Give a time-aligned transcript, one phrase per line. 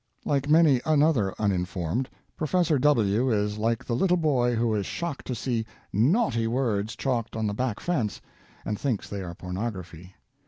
[0.25, 2.53] Like many another uninformed, Prof.
[2.79, 3.31] W.
[3.31, 7.53] is like the little boy who is shocked to see "naughty" words chalked on the
[7.53, 8.19] back fence,
[8.65, 10.15] and thinks they are pornography.